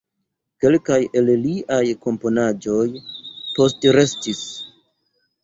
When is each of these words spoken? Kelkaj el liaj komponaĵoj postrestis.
Kelkaj 0.63 0.95
el 1.21 1.29
liaj 1.43 1.81
komponaĵoj 2.07 2.87
postrestis. 3.59 4.43